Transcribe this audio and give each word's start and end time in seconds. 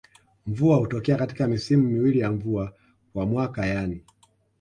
Mvua 0.45 0.77
hutokea 0.77 1.15
katika 1.17 1.47
misimu 1.47 1.83
miwili 1.87 2.19
ya 2.19 2.31
mvua 2.31 2.73
kwa 3.13 3.25
mwaka 3.25 3.65
yani 3.65 4.01